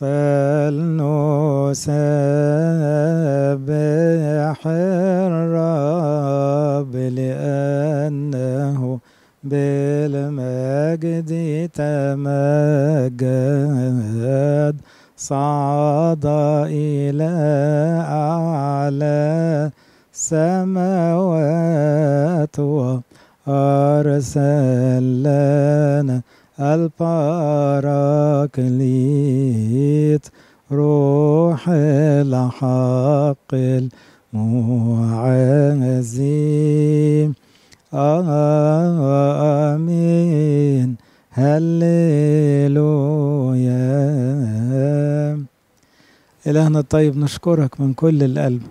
فلنسبح 0.00 1.86
الرب 5.26 6.94
لأنه 6.96 8.80
بالمجد 9.44 11.30
تمجد. 11.74 13.26
صعد 15.16 16.26
إلى 16.66 17.32
أعلى 18.08 19.70
السماوات 20.14 21.36
وأرسل 23.46 25.22
لنا 25.22 26.22
الباراكليت 26.60 27.36
روح 30.72 31.68
الحق 31.68 33.54
المعزي 34.34 35.46
آمين. 39.54 40.96
هللويا. 41.30 41.86
إلهنا 46.46 46.78
الطيب 46.78 47.16
نشكرك 47.18 47.80
من 47.80 47.94
كل 47.94 48.22
القلب 48.22 48.62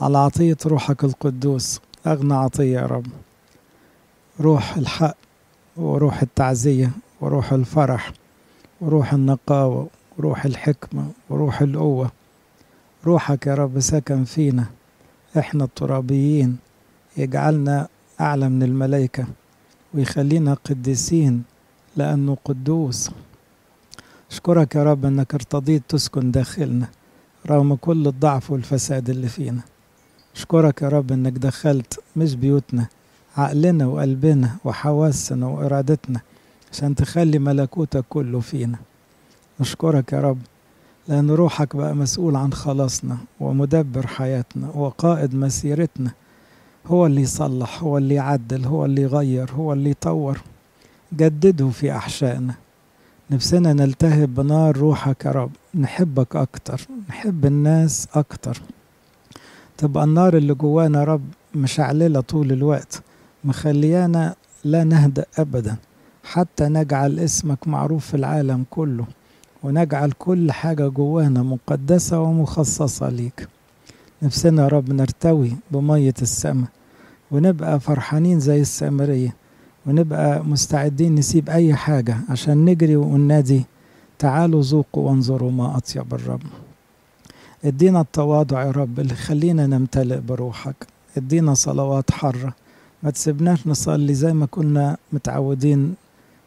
على 0.00 0.18
عطية 0.18 0.56
روحك 0.66 1.04
القدوس. 1.04 1.80
أغنى 2.06 2.34
عطية 2.34 2.78
يا 2.80 2.86
رب. 2.86 3.06
روح 4.40 4.76
الحق 4.76 5.16
وروح 5.76 6.22
التعزية 6.22 6.90
وروح 7.20 7.52
الفرح 7.52 8.12
وروح 8.80 9.12
النقاوة 9.12 9.88
وروح 10.18 10.44
الحكمة 10.44 11.10
وروح 11.30 11.60
القوة. 11.62 12.10
روحك 13.06 13.46
يا 13.46 13.54
رب 13.54 13.80
سكن 13.80 14.24
فينا. 14.24 14.66
إحنا 15.38 15.64
الترابيين 15.64 16.56
يجعلنا 17.16 17.88
أعلى 18.20 18.48
من 18.48 18.62
الملائكة 18.62 19.26
ويخلينا 19.94 20.54
قديسين 20.54 21.42
لأنه 21.96 22.36
قدوس. 22.44 23.10
أشكرك 24.30 24.74
يا 24.74 24.84
رب 24.84 25.04
أنك 25.04 25.34
ارتضيت 25.34 25.82
تسكن 25.88 26.30
داخلنا 26.30 26.88
رغم 27.46 27.74
كل 27.74 28.06
الضعف 28.06 28.50
والفساد 28.50 29.10
اللي 29.10 29.28
فينا. 29.28 29.60
أشكرك 30.36 30.82
يا 30.82 30.88
رب 30.88 31.12
أنك 31.12 31.32
دخلت 31.32 32.00
مش 32.16 32.34
بيوتنا 32.34 32.86
عقلنا 33.36 33.86
وقلبنا 33.86 34.56
وحواسنا 34.64 35.46
وإرادتنا 35.46 36.20
عشان 36.72 36.94
تخلي 36.94 37.38
ملكوتك 37.38 38.04
كله 38.08 38.40
فينا. 38.40 38.78
نشكرك 39.60 40.12
يا 40.12 40.20
رب 40.20 40.38
لأن 41.08 41.30
روحك 41.30 41.76
بقى 41.76 41.94
مسؤول 41.94 42.36
عن 42.36 42.52
خلاصنا 42.52 43.16
ومدبر 43.40 44.06
حياتنا 44.06 44.68
وقائد 44.74 45.34
مسيرتنا. 45.34 46.10
هو 46.86 47.06
اللي 47.06 47.20
يصلح 47.20 47.82
هو 47.82 47.98
اللي 47.98 48.14
يعدل 48.14 48.64
هو 48.64 48.84
اللي 48.84 49.02
يغير 49.02 49.50
هو 49.50 49.72
اللي 49.72 49.90
يطور. 49.90 50.40
جدده 51.12 51.68
في 51.68 51.92
أحشائنا. 51.92 52.54
نفسنا 53.30 53.72
نلتهب 53.72 54.34
بنار 54.34 54.76
روحك 54.76 55.24
يا 55.24 55.30
رب. 55.30 55.50
نحبك 55.74 56.36
أكتر 56.36 56.80
نحب 57.08 57.46
الناس 57.46 58.08
أكتر. 58.14 58.60
تبقى 59.78 60.04
النار 60.04 60.36
اللي 60.36 60.54
جوانا 60.54 60.98
يا 60.98 61.04
رب 61.04 61.24
مشعللة 61.54 62.20
طول 62.20 62.52
الوقت. 62.52 63.02
مخليانا 63.46 64.34
لا 64.64 64.84
نهدأ 64.84 65.26
أبدا 65.38 65.76
حتى 66.24 66.64
نجعل 66.64 67.18
اسمك 67.18 67.68
معروف 67.68 68.06
في 68.06 68.14
العالم 68.16 68.64
كله 68.70 69.06
ونجعل 69.62 70.12
كل 70.12 70.52
حاجة 70.52 70.88
جوانا 70.88 71.42
مقدسة 71.42 72.20
ومخصصة 72.20 73.08
ليك. 73.08 73.48
نفسنا 74.22 74.62
يا 74.62 74.68
رب 74.68 74.92
نرتوي 74.92 75.52
بمية 75.70 76.14
السماء 76.22 76.68
ونبقى 77.30 77.80
فرحانين 77.80 78.40
زي 78.40 78.60
السامرية 78.60 79.34
ونبقى 79.86 80.44
مستعدين 80.44 81.14
نسيب 81.14 81.50
أي 81.50 81.74
حاجة 81.74 82.16
عشان 82.28 82.64
نجري 82.64 82.96
وننادي 82.96 83.64
تعالوا 84.18 84.62
ذوقوا 84.62 85.08
وانظروا 85.10 85.50
ما 85.50 85.76
أطيب 85.76 86.14
الرب. 86.14 86.42
ادينا 87.64 88.00
التواضع 88.00 88.62
يا 88.62 88.70
رب 88.70 89.00
اللي 89.00 89.14
خلينا 89.14 89.66
نمتلئ 89.66 90.20
بروحك. 90.20 90.86
ادينا 91.16 91.54
صلوات 91.54 92.10
حرة 92.10 92.54
ما 93.02 93.10
تسيبناش 93.10 93.66
نصلي 93.66 94.14
زي 94.14 94.32
ما 94.32 94.46
كنا 94.46 94.96
متعودين 95.12 95.94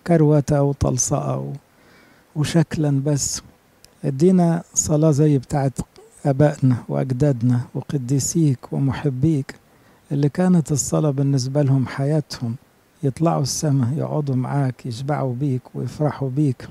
كروتة 0.07 0.61
وطلصقة 0.61 1.53
وشكلا 2.35 3.01
بس. 3.05 3.41
ادينا 4.05 4.63
صلاة 4.73 5.11
زي 5.11 5.37
بتاعت 5.37 5.73
أبائنا 6.25 6.75
وأجدادنا 6.89 7.61
وقديسيك 7.75 8.73
ومحبيك 8.73 9.55
اللي 10.11 10.29
كانت 10.29 10.71
الصلاة 10.71 11.09
بالنسبة 11.09 11.61
لهم 11.61 11.87
حياتهم. 11.87 12.55
يطلعوا 13.03 13.41
السماء 13.41 13.93
يقعدوا 13.97 14.35
معاك 14.35 14.85
يشبعوا 14.85 15.33
بيك 15.35 15.61
ويفرحوا 15.75 16.29
بيك. 16.29 16.67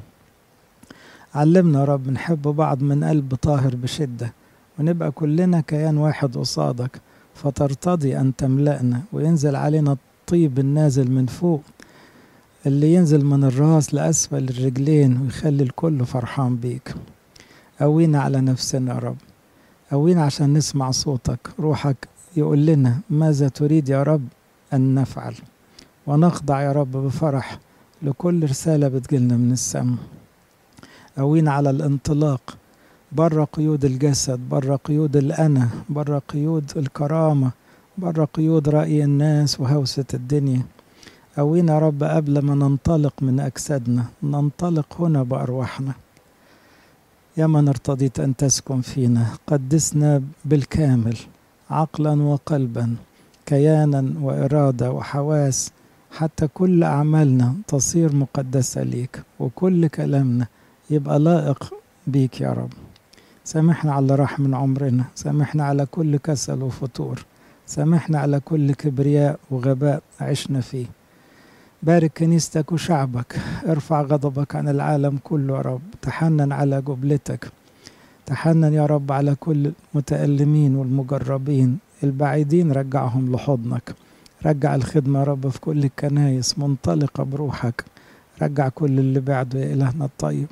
علمنا 1.35 1.81
يا 1.81 1.85
رب 1.85 2.09
نحب 2.11 2.43
بعض 2.43 2.83
من 2.83 3.05
قلب 3.05 3.35
طاهر 3.35 3.77
بشدة 3.77 4.33
ونبقى 4.79 5.11
كلنا 5.11 5.61
كيان 5.61 5.99
واحد 5.99 6.37
قصادك. 6.37 7.01
فترتضي 7.43 8.21
أن 8.21 8.37
تملأنا 8.37 9.03
وينزل 9.13 9.57
علينا 9.57 9.93
الطيب 9.93 10.59
النازل 10.59 11.11
من 11.11 11.27
فوق 11.27 11.63
اللي 12.67 12.95
ينزل 12.95 13.25
من 13.25 13.45
الراس 13.45 13.95
لأسفل 13.95 14.49
الرجلين 14.49 15.21
ويخلي 15.21 15.63
الكل 15.63 16.07
فرحان 16.07 16.57
بيك. 16.57 16.95
قوينا 17.81 18.21
على 18.21 18.41
نفسنا 18.41 18.95
يا 18.95 18.99
رب؟ 18.99 19.17
قوينا 19.93 20.23
عشان 20.23 20.53
نسمع 20.53 20.91
صوتك؟ 20.91 21.49
روحك 21.61 22.09
يقول 22.37 22.67
لنا 22.67 22.99
ماذا 23.11 23.49
تريد 23.49 23.89
يا 23.89 24.03
رب 24.03 24.25
أن 24.73 24.95
نفعل؟ 24.95 25.35
ونخضع 26.07 26.63
يا 26.63 26.73
رب 26.73 26.93
بفرح 26.93 27.59
لكل 28.03 28.45
رسالة 28.45 28.89
بتجيلنا 28.89 29.37
من 29.37 29.53
السماء. 29.53 29.99
قوينا 31.19 31.53
على 31.53 31.71
الانطلاق؟ 31.71 32.57
بره 33.13 33.45
قيود 33.45 33.85
الجسد 33.85 34.41
بره 34.51 34.77
قيود 34.77 35.17
الأنا 35.17 35.69
بره 35.89 36.23
قيود 36.29 36.73
الكرامة 36.77 37.51
بره 37.99 38.25
قيود 38.25 38.69
رأي 38.69 39.05
الناس 39.05 39.61
وهوسة 39.61 40.05
الدنيا. 40.15 40.63
قوينا 41.37 41.75
يا 41.75 41.79
رب 41.79 42.05
قبل 42.05 42.39
ما 42.39 42.55
ننطلق 42.55 43.15
من 43.23 43.41
أجسادنا 43.41 44.05
ننطلق 44.23 45.01
هنا 45.01 45.23
بأرواحنا. 45.23 45.93
يا 47.37 47.47
من 47.47 47.69
ارتضيت 47.69 48.21
أن 48.21 48.37
تسكن 48.37 48.81
فينا. 48.81 49.27
قدسنا 49.47 50.23
بالكامل 50.45 51.17
عقلا 51.71 52.23
وقلبا 52.23 52.97
كيانا 53.47 54.13
وإرادة 54.21 54.93
وحواس. 54.93 55.73
حتى 56.11 56.49
كل 56.49 56.85
أعمالنا 56.85 57.55
تصير 57.69 58.17
مقدسة 58.17 58.83
ليك 58.83 59.23
وكل 59.41 59.87
كلامنا 59.87 60.47
يبقى 60.91 61.19
لائق 61.19 61.75
بيك 62.07 62.41
يا 62.41 62.53
رب. 62.53 62.73
سامحنا 63.49 63.93
على 63.93 64.15
راح 64.15 64.41
من 64.41 64.55
عمرنا 64.55 65.05
سامحنا 65.15 65.65
على 65.65 65.87
كل 65.87 66.17
كسل 66.17 66.63
وفتور 66.63 67.25
سامحنا 67.67 68.19
على 68.19 68.41
كل 68.41 68.73
كبرياء 68.75 69.39
وغباء 69.51 70.03
عشنا 70.21 70.61
فيه. 70.61 70.87
بارك 71.83 72.13
كنيستك 72.19 72.73
وشعبك 72.73 73.37
ارفع 73.67 74.03
غضبك 74.03 74.57
عن 74.57 74.69
العالم 74.69 75.19
كله 75.25 75.57
يا 75.57 75.61
رب 75.61 75.81
تحنن 76.03 76.53
على 76.53 76.83
جبلتك 76.83 77.49
تحنن 78.27 78.75
يا 78.75 78.87
رب 78.87 79.13
على 79.13 79.35
كل 79.35 79.73
المتألمين 79.95 80.77
والمجربين 80.77 81.79
البعيدين 82.05 82.73
رجعهم 82.73 83.33
لحضنك. 83.33 83.95
رجع 84.47 84.75
الخدمة 84.75 85.19
يا 85.19 85.25
رب 85.25 85.49
في 85.49 85.61
كل 85.61 85.85
الكنايس 85.85 86.59
منطلقة 86.59 87.25
بروحك. 87.25 87.85
رجع 88.43 88.69
كل 88.69 88.99
اللي 88.99 89.21
بعده 89.21 89.61
يا 89.61 89.75
إلهنا 89.75 90.05
الطيب. 90.05 90.47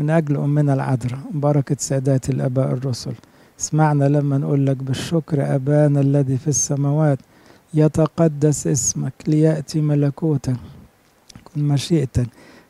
من 0.00 0.10
أجل 0.10 0.36
أمنا 0.36 0.74
العذراء 0.74 1.20
بركة 1.34 1.76
سادات 1.78 2.30
الآباء 2.30 2.72
الرسل. 2.72 3.12
اسمعنا 3.60 4.04
لما 4.04 4.38
نقول 4.38 4.66
لك 4.66 4.76
بالشكر 4.76 5.54
أبانا 5.54 6.00
الذي 6.00 6.36
في 6.36 6.48
السماوات 6.48 7.18
يتقدس 7.74 8.66
اسمك 8.66 9.12
ليأتي 9.26 9.80
ملكوتك 9.80 10.56
كن 11.44 11.64
مشيئتك 11.68 12.26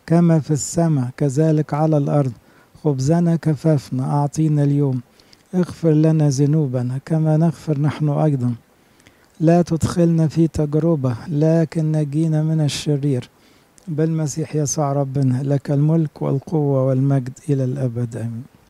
كما 0.07 0.41
في 0.41 0.51
السماء 0.51 1.11
كذلك 1.17 1.75
على 1.75 1.97
الأرض. 1.97 2.33
خبزنا 2.85 3.37
كفافنا 3.37 4.05
أعطينا 4.05 4.63
اليوم. 4.65 5.01
اغفر 5.55 5.91
لنا 5.91 6.29
ذنوبنا 6.29 6.99
كما 7.05 7.37
نغفر 7.37 7.81
نحن 7.81 8.09
أيضا. 8.09 8.55
لا 9.41 9.63
تدخلنا 9.63 10.29
في 10.29 10.49
تجربة 10.49 11.17
لكن 11.29 11.93
نجينا 11.93 12.43
من 12.43 12.61
الشرير. 12.61 13.29
بالمسيح 13.91 14.57
يسوع 14.57 14.93
ربنا 14.93 15.43
لك 15.43 15.71
الملك 15.71 16.23
والقوة 16.23 16.87
والمجد 16.87 17.39
إلى 17.49 17.65
الأبد. 17.65 18.17
آمين. 18.17 18.51